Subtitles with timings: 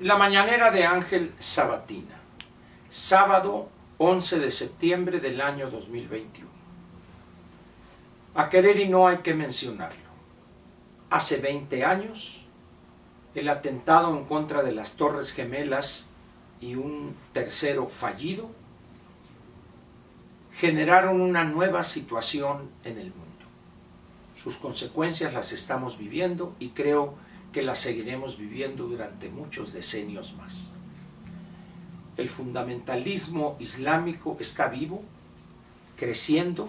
[0.00, 2.18] La mañanera de Ángel Sabatina,
[2.88, 3.68] sábado
[3.98, 6.48] 11 de septiembre del año 2021.
[8.34, 10.08] A querer y no hay que mencionarlo.
[11.10, 12.46] Hace 20 años,
[13.34, 16.08] el atentado en contra de las Torres Gemelas
[16.62, 18.50] y un tercero fallido
[20.54, 23.26] generaron una nueva situación en el mundo.
[24.34, 27.29] Sus consecuencias las estamos viviendo y creo que
[27.62, 30.72] las seguiremos viviendo durante muchos decenios más.
[32.16, 35.02] El fundamentalismo islámico está vivo,
[35.96, 36.68] creciendo,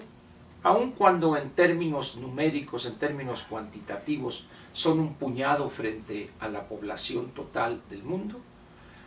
[0.63, 7.31] aun cuando en términos numéricos, en términos cuantitativos, son un puñado frente a la población
[7.31, 8.39] total del mundo.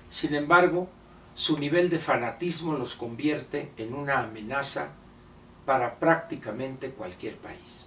[0.09, 0.89] Sin embargo,
[1.35, 4.91] su nivel de fanatismo los convierte en una amenaza
[5.65, 7.87] para prácticamente cualquier país.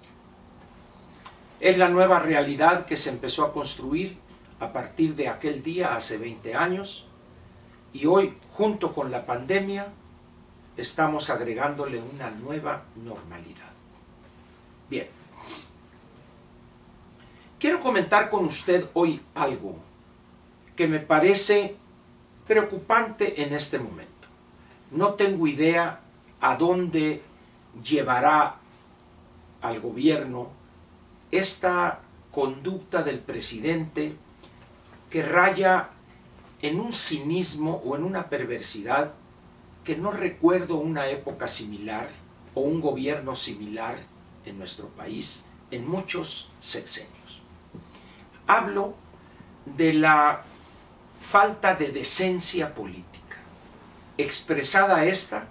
[1.59, 4.17] Es la nueva realidad que se empezó a construir
[4.59, 7.05] a partir de aquel día hace 20 años
[7.93, 9.87] y hoy, junto con la pandemia,
[10.75, 13.71] estamos agregándole una nueva normalidad.
[14.87, 15.07] Bien,
[17.59, 19.77] quiero comentar con usted hoy algo
[20.75, 21.75] que me parece
[22.47, 24.13] preocupante en este momento.
[24.91, 26.01] No tengo idea
[26.39, 27.23] a dónde
[27.83, 28.57] llevará
[29.61, 30.56] al gobierno
[31.31, 34.15] esta conducta del presidente
[35.09, 35.89] que raya
[36.61, 39.13] en un cinismo o en una perversidad
[39.83, 42.09] que no recuerdo una época similar
[42.53, 43.97] o un gobierno similar
[44.45, 47.41] en nuestro país en muchos sexenios.
[48.47, 48.95] Hablo
[49.65, 50.43] de la
[51.19, 53.37] falta de decencia política,
[54.17, 55.47] expresada esta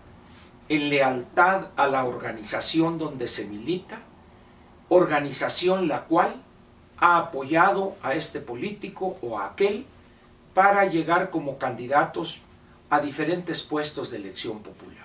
[0.69, 4.01] en lealtad a la organización donde se milita
[4.89, 6.42] organización la cual
[6.98, 9.87] ha apoyado a este político o a aquel
[10.55, 12.41] para llegar como candidatos
[12.89, 14.97] a diferentes puestos de elección popular.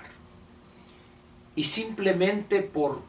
[1.55, 3.01] Y simplemente por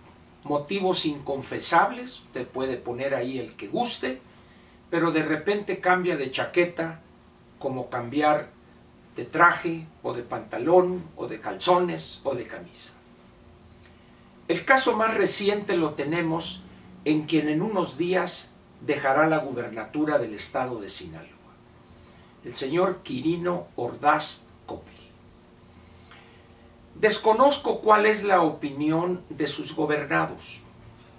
[0.45, 4.21] motivos inconfesables, usted puede poner ahí el que guste,
[4.91, 7.01] pero de repente cambia de chaqueta
[7.59, 8.49] como cambiar
[9.15, 12.95] de traje o de pantalón o de calzones o de camisa.
[14.49, 16.62] El caso más reciente lo tenemos
[17.05, 21.29] en quien en unos días dejará la gubernatura del estado de Sinaloa,
[22.45, 24.95] el señor Quirino Ordaz Coppel.
[26.95, 30.61] Desconozco cuál es la opinión de sus gobernados,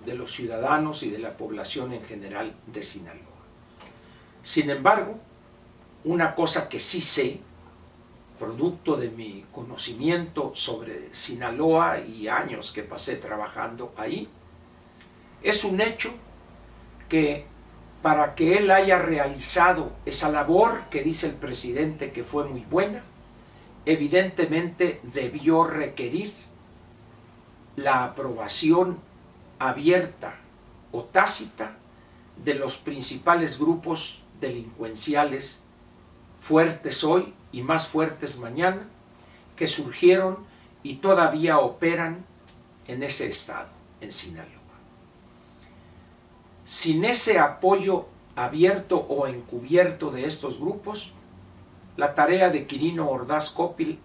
[0.05, 3.21] de los ciudadanos y de la población en general de Sinaloa.
[4.41, 5.15] Sin embargo,
[6.03, 7.39] una cosa que sí sé
[8.37, 14.27] producto de mi conocimiento sobre Sinaloa y años que pasé trabajando ahí,
[15.43, 16.13] es un hecho
[17.09, 17.45] que
[18.01, 23.03] para que él haya realizado esa labor que dice el presidente que fue muy buena,
[23.85, 26.33] evidentemente debió requerir
[27.75, 28.99] la aprobación
[29.59, 30.35] abierta
[30.91, 31.77] o tácita
[32.43, 35.61] de los principales grupos delincuenciales
[36.39, 38.87] fuertes hoy y más fuertes mañana,
[39.55, 40.39] que surgieron
[40.81, 42.25] y todavía operan
[42.87, 43.69] en ese estado,
[44.01, 44.62] en Sinaloa.
[46.65, 51.11] Sin ese apoyo abierto o encubierto de estos grupos,
[51.97, 53.99] la tarea de Quirino Ordaz Coppel,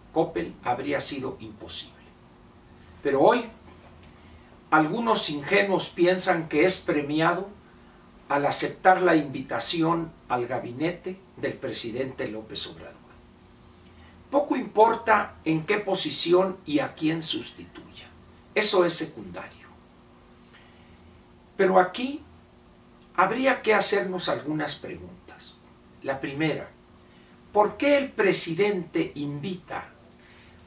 [0.65, 1.95] habría sido imposible.
[3.03, 3.45] Pero hoy,
[4.71, 7.49] algunos ingenuos piensan que es premiado
[8.29, 12.99] al aceptar la invitación al gabinete del presidente López Obrador.
[14.31, 18.09] Poco importa en qué posición y a quién sustituya.
[18.55, 19.67] Eso es secundario.
[21.57, 22.23] Pero aquí
[23.19, 25.57] habría que hacernos algunas preguntas.
[26.03, 26.71] La primera,
[27.53, 29.89] ¿por qué el presidente invita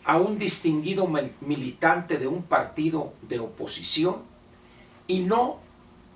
[0.04, 1.08] a un distinguido
[1.40, 4.24] militante de un partido de oposición
[5.08, 5.62] y no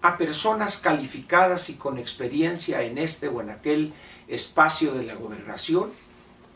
[0.01, 3.94] a personas calificadas y con experiencia en este o en aquel
[4.28, 5.91] espacio de la gobernación?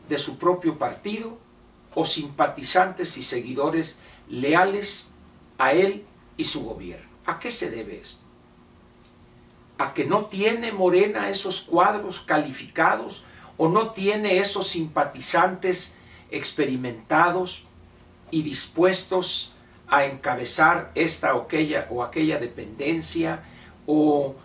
[0.10, 1.38] de su propio partido
[1.94, 5.12] o simpatizantes y seguidores leales
[5.58, 6.04] a él
[6.36, 7.08] y su gobierno.
[7.26, 8.29] ¿A qué se debe esto?
[9.80, 13.24] ¿A que no tiene Morena esos cuadros calificados
[13.58, 15.96] o no tiene esos simpatizantes
[16.30, 17.64] experimentados
[18.30, 19.54] y dispuestos
[19.88, 23.40] a encabezar esta o aquella, o aquella dependencia
[23.88, 24.36] o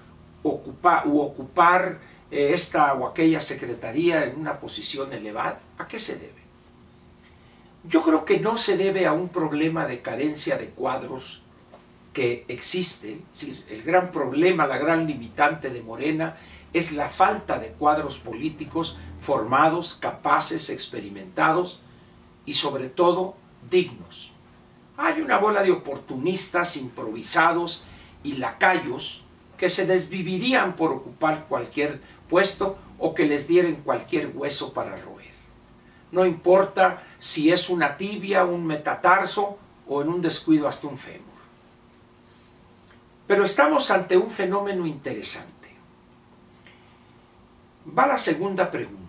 [0.45, 1.99] ocupar, u ocupar
[2.31, 5.61] eh, esta o aquella secretaría en una posición elevada?
[5.79, 6.45] ¿A qué se debe?
[7.83, 11.44] Yo creo que no se debe a un problema de carencia de cuadros
[12.15, 13.21] que existe,
[13.69, 16.39] el gran problema, la gran limitante de Morena
[16.73, 21.81] es la falta de cuadros políticos formados, capaces, experimentados
[22.47, 23.35] y sobre todo
[23.71, 24.31] dignos.
[24.97, 27.85] Hay una bola de oportunistas improvisados
[28.23, 29.25] y lacayos
[29.59, 35.35] que se desvivirían por ocupar cualquier puesto o que les dieran cualquier hueso para roer.
[36.13, 39.59] No importa si es una tibia, un metatarso
[39.89, 41.34] o en un descuido hasta un fémur.
[43.27, 45.55] Pero estamos ante un fenómeno interesante.
[47.97, 49.05] Va la segunda pregunta.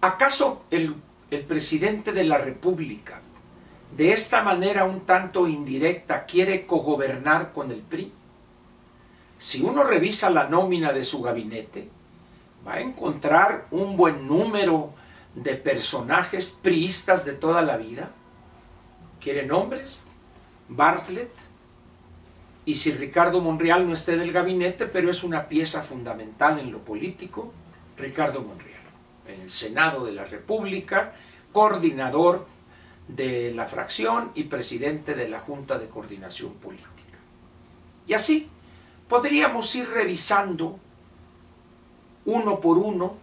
[0.00, 0.94] ¿Acaso el,
[1.48, 3.20] presidente de la República
[3.96, 8.12] de esta manera un tanto indirecta quiere cogobernar con el PRI?
[9.38, 11.88] Si uno revisa la nómina de su gabinete,
[12.66, 14.92] va a encontrar un buen número
[15.34, 18.10] de personajes priistas de toda la vida.
[19.20, 19.98] ¿Quiere nombres?
[20.68, 21.32] Bartlett.
[22.66, 26.72] Y si Ricardo Monreal no esté en el gabinete, pero es una pieza fundamental en
[26.72, 27.52] lo político,
[27.96, 28.82] Ricardo Monreal.
[29.28, 31.14] En el Senado de la República,
[31.52, 32.44] coordinador
[33.06, 37.18] de la fracción y presidente de la Junta de Coordinación Política.
[38.08, 38.48] Y así
[39.08, 40.80] podríamos ir revisando
[42.24, 43.16] uno por uno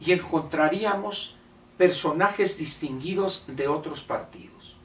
[0.00, 1.36] y encontraríamos
[1.76, 4.76] personajes distinguidos de otros partidos.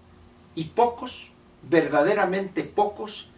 [0.54, 1.32] Y pocos,
[1.64, 3.30] verdaderamente pocos,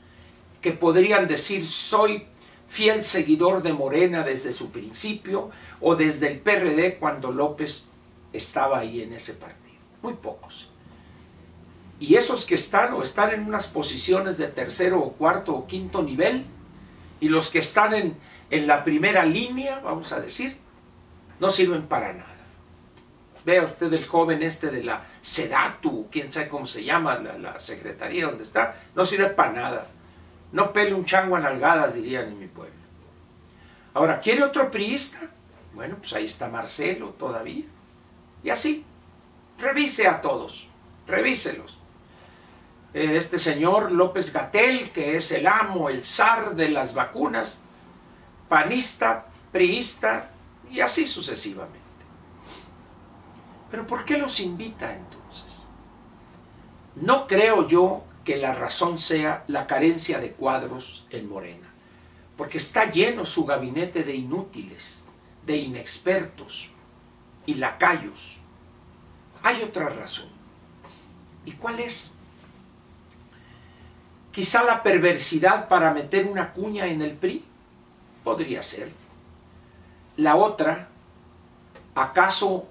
[0.66, 2.26] que podrían decir soy
[2.68, 7.88] fiel seguidor de Morena desde su principio o desde el PRD cuando López
[8.34, 9.78] estaba ahí en ese partido.
[10.02, 10.72] Muy pocos.
[12.00, 16.02] Y esos que están o están en unas posiciones de tercero o cuarto o quinto
[16.02, 16.46] nivel,
[17.20, 18.18] y los que están en,
[18.50, 20.58] en la primera línea, vamos a decir,
[21.40, 22.36] no sirven para nada.
[23.46, 27.60] Vea usted el joven este de la SEDATU, quién sabe cómo se llama, la, la
[27.60, 29.88] secretaría donde está, no sirve para nada.
[30.56, 32.80] No pele un chango a nalgadas, dirían en mi pueblo.
[33.94, 35.20] Ahora, ¿quiere otro priista?
[35.74, 37.66] Bueno, pues ahí está Marcelo todavía.
[38.42, 38.86] Y así,
[39.60, 40.70] revise a todos,
[41.08, 41.78] revíselos.
[42.94, 47.60] Eh, este señor López Gatel, que es el amo, el zar de las vacunas,
[48.48, 50.30] panista, priista
[50.72, 51.80] y así sucesivamente.
[53.70, 55.64] Pero ¿por qué los invita entonces?
[56.96, 61.70] No creo yo que la razón sea la carencia de cuadros en Morena,
[62.36, 65.02] porque está lleno su gabinete de inútiles,
[65.46, 66.68] de inexpertos
[67.46, 68.38] y lacayos.
[69.44, 70.28] Hay otra razón.
[71.46, 72.12] ¿Y cuál es?
[74.32, 77.46] Quizá la perversidad para meter una cuña en el PRI.
[78.24, 78.92] Podría ser.
[80.18, 80.90] La otra,
[81.94, 82.68] ¿acaso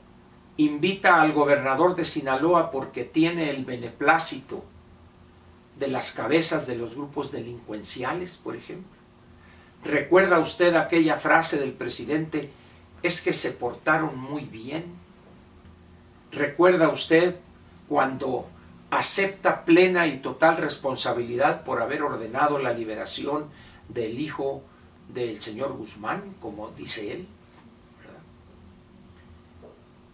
[0.57, 4.65] invita al gobernador de Sinaloa porque tiene el beneplácito
[5.79, 8.99] de las cabezas de los grupos delincuenciales, por ejemplo?
[9.85, 12.51] ¿Recuerda usted aquella frase del presidente,
[13.03, 14.85] es que se portaron muy bien?
[16.33, 17.37] ¿Recuerda usted
[17.89, 18.49] cuando
[18.91, 23.49] acepta plena y total responsabilidad por haber ordenado la liberación
[23.89, 24.63] del hijo
[25.09, 27.29] del señor Guzmán, como dice él.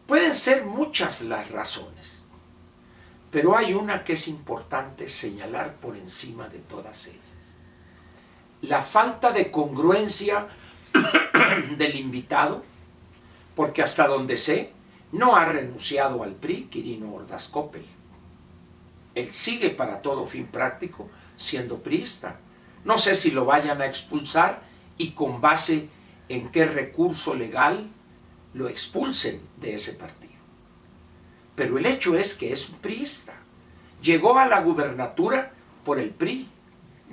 [0.07, 2.20] Pueden ser muchas las razones,
[3.31, 7.21] pero hay una que es importante señalar por encima de todas ellas.
[8.63, 10.49] La falta de congruencia
[11.79, 12.65] del invitado,
[13.55, 14.73] porque hasta donde sé,
[15.13, 17.85] no ha renunciado al PRI Quirino Ordaz Coppel
[19.15, 22.39] él sigue para todo fin práctico siendo priista.
[22.85, 24.63] No sé si lo vayan a expulsar
[24.99, 25.89] y con base
[26.29, 27.89] en qué recurso legal
[28.55, 30.30] lo expulsen de ese partido.
[31.55, 33.33] Pero el hecho es que es un priista.
[34.03, 35.53] Llegó a la gubernatura
[35.85, 36.49] por el PRI,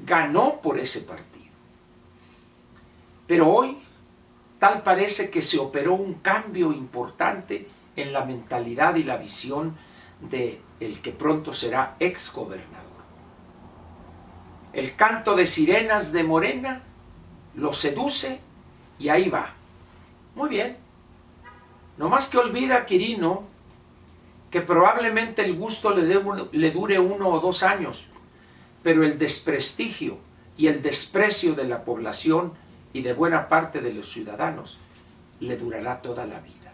[0.06, 1.54] ganó por ese partido.
[3.28, 3.78] Pero hoy
[4.60, 9.76] tal parece que se operó un cambio importante en la mentalidad y la visión
[10.22, 12.86] de el que pronto será ex gobernador.
[14.74, 16.84] El canto de sirenas de Morena
[17.56, 18.40] lo seduce
[19.00, 19.54] y ahí va.
[20.36, 20.78] Muy bien.
[21.98, 23.44] No más que olvida Quirino
[24.52, 28.06] que probablemente el gusto le, dure uno o dos años,
[28.84, 30.18] pero el desprestigio
[30.58, 32.54] y el desprecio de la población
[32.94, 34.78] y de buena parte de los ciudadanos
[35.40, 36.72] le durará toda la vida.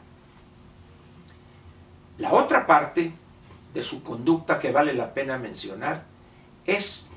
[2.17, 3.11] La otra parte
[3.73, 6.03] de su conducta que vale la pena mencionar
[6.65, 7.09] es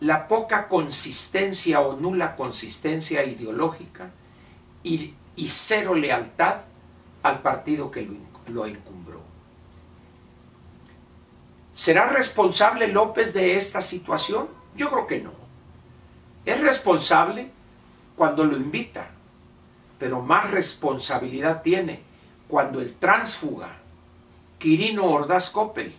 [0.00, 4.10] la poca consistencia o nula consistencia ideológica
[4.82, 5.14] y,
[5.46, 6.62] cero lealtad
[7.22, 8.14] al partido que lo,
[8.48, 9.03] lo encumbró.
[11.74, 14.48] ¿Será responsable López de esta situación?
[14.76, 15.32] Yo creo que no.
[16.46, 17.50] Es responsable
[18.16, 19.10] cuando lo invita,
[19.98, 22.00] pero más responsabilidad tiene
[22.46, 23.76] cuando el tránsfuga
[24.58, 25.92] Quirino Ordaz Coppel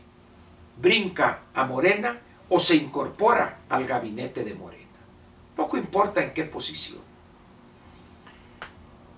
[0.82, 4.86] brinca a Morena o se incorpora al gabinete de Morena.
[5.58, 7.02] Poco importa en qué posición.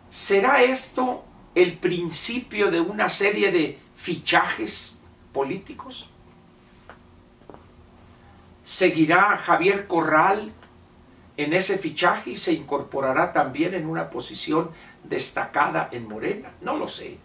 [0.09, 1.23] ¿Será esto
[1.53, 4.97] el principio de una serie de fichajes
[5.31, 6.09] políticos?
[8.67, 10.51] ¿Seguirá Javier Corral
[11.37, 14.71] en ese fichaje y se incorporará también en una posición
[15.05, 16.51] destacada en Morena?
[16.59, 17.17] No lo sé.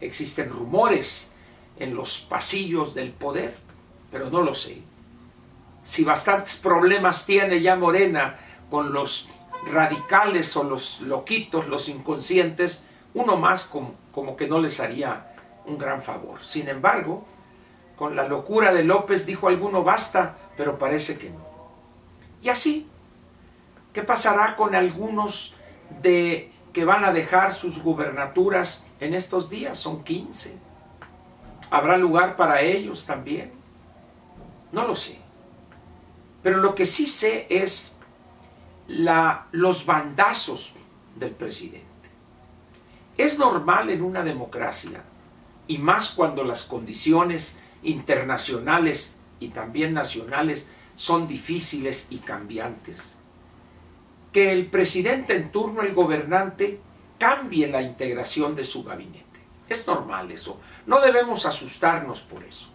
[0.00, 1.30] Existen rumores
[1.78, 3.54] en los pasillos del poder,
[4.10, 4.80] pero no lo sé.
[5.84, 8.38] Si bastantes problemas tiene ya Morena
[8.70, 9.28] con los
[9.70, 12.82] radicales o los loquitos, los inconscientes,
[13.12, 15.34] uno más como, como que no les haría
[15.66, 16.42] un gran favor.
[16.42, 17.26] Sin embargo,
[18.00, 21.44] con la locura de López dijo alguno basta, pero parece que no.
[22.40, 22.88] Y así,
[23.92, 25.54] ¿qué pasará con algunos
[26.00, 29.78] de que van a dejar sus gubernaturas en estos días?
[29.78, 30.56] Son 15.
[31.70, 33.52] ¿Habrá lugar para ellos también?
[34.72, 35.18] No lo sé.
[36.42, 37.96] Pero lo que sí sé es
[38.88, 40.72] la, los bandazos
[41.16, 42.08] del presidente.
[43.18, 45.02] Es normal en una democracia,
[45.66, 53.16] y más cuando las condiciones internacionales y también nacionales son difíciles y cambiantes,
[54.32, 56.80] que el presidente en turno, el gobernante,
[57.18, 59.40] cambie la integración de su gabinete.
[59.68, 60.60] Es normal eso.
[60.86, 62.68] No debemos asustarnos por eso.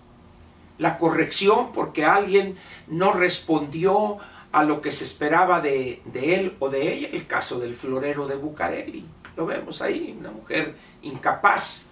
[0.78, 2.58] La corrección porque alguien
[2.88, 4.18] no respondió
[4.52, 8.36] a lo que se esperaba de, él o de ella, el caso del florero de
[8.36, 9.06] Bucareli.
[9.36, 11.90] Lo vemos ahí, una mujer incapaz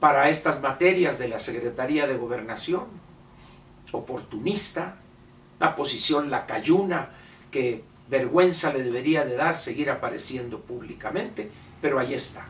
[0.00, 2.86] para estas materias de la Secretaría de Gobernación,
[3.92, 4.96] oportunista,
[5.58, 7.10] la posición lacayuna
[7.50, 11.50] que vergüenza le debería de dar seguir apareciendo públicamente,
[11.80, 12.46] pero ahí está.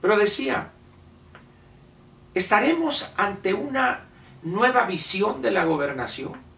[0.00, 0.70] Pero decía,
[2.34, 4.06] estaremos ante una
[4.42, 6.52] nueva visión de la gobernación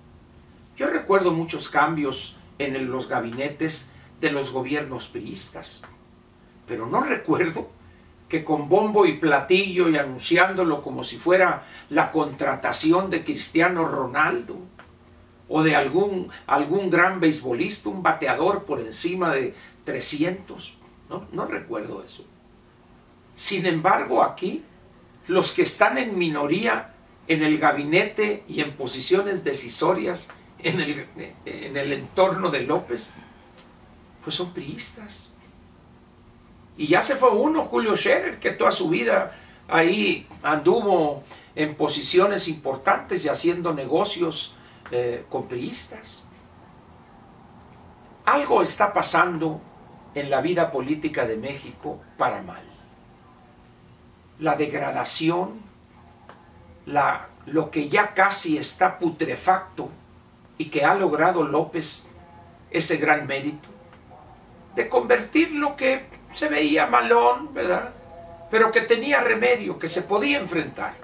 [0.77, 3.89] yo recuerdo muchos cambios en los gabinetes
[4.21, 5.83] de los gobiernos priistas,
[6.67, 7.71] pero no recuerdo
[8.35, 14.57] que con bombo y platillo y anunciándolo como si fuera la contratación de Cristiano Ronaldo
[15.49, 20.75] o de algún, algún gran beisbolista, un bateador por encima de 300.
[21.31, 22.25] No, recuerdo eso.
[23.37, 24.65] Sin embargo, aquí,
[25.29, 26.93] los que están en minoría
[27.29, 31.07] en el gabinete y en posiciones decisorias en el,
[31.45, 33.13] en el entorno de López,
[34.25, 35.31] pues son priistas.
[36.77, 39.33] Y ya se fue uno, Julio Scherer, que toda su vida
[39.69, 41.23] ahí anduvo
[41.55, 44.55] en posiciones importantes y haciendo negocios
[44.91, 46.25] eh, con priistas.
[48.25, 49.61] Algo está pasando
[50.15, 52.63] en la vida política de México para mal.
[54.41, 55.61] La degradación,
[56.87, 59.91] la, lo que ya casi está putrefacto,
[60.59, 62.09] y que ha logrado López
[62.71, 63.69] ese gran mérito
[64.75, 67.95] de convertir lo que se veía malón, ¿verdad?
[68.51, 70.95] Pero que tenía remedio, que se podía enfrentar.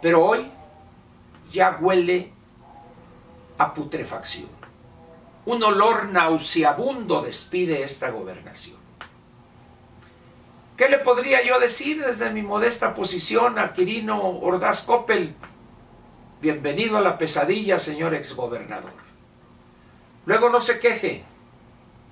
[0.00, 0.50] Pero hoy
[1.50, 2.32] ya huele
[3.58, 4.48] a putrefacción.
[5.46, 8.78] Un olor nauseabundo despide esta gobernación.
[10.76, 15.34] ¿Qué le podría yo decir desde mi modesta posición a Quirino Ordaz Coppel?
[16.40, 18.92] Bienvenido a la pesadilla, señor exgobernador.
[20.24, 21.24] Luego no se queje,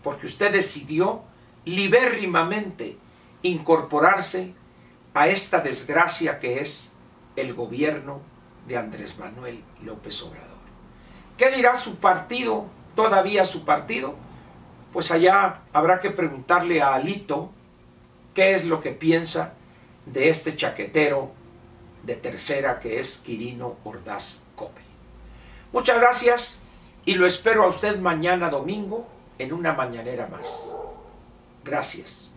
[0.02, 1.23] porque usted decidió
[1.66, 2.96] libérrimamente
[3.42, 4.54] incorporarse
[5.12, 6.92] a esta desgracia que es
[7.35, 8.20] el gobierno
[8.66, 10.56] de Andrés Manuel López Obrador.
[11.37, 14.14] ¿Qué dirá su partido, todavía su partido?
[14.92, 17.50] Pues allá habrá que preguntarle a Alito
[18.32, 19.54] qué es lo que piensa
[20.06, 21.32] de este chaquetero
[22.04, 24.82] de tercera que es Quirino Ordaz Cope.
[25.73, 26.62] Muchas gracias
[27.04, 29.06] y lo espero a usted mañana domingo
[29.38, 30.73] en una mañanera más.
[31.66, 32.30] Gracias.